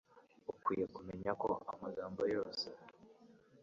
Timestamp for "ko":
1.41-1.49